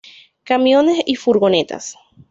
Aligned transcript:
Camiones 0.43 1.03
y 1.05 1.13
furgonetas. 1.15 1.95